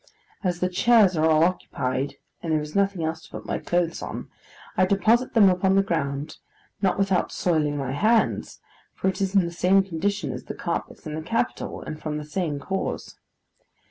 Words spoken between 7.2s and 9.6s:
soiling my hands, for it is in the